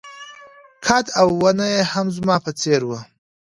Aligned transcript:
قد 0.87 1.05
او 1.19 1.27
ونه 1.41 1.65
يې 1.73 1.81
هم 1.91 2.07
زما 2.17 2.35
په 2.45 2.51
څېر 2.59 2.81
وه. 2.89 2.99